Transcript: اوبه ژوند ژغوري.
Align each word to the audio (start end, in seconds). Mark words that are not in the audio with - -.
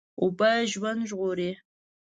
اوبه 0.23 0.51
ژوند 0.71 1.01
ژغوري. 1.09 1.51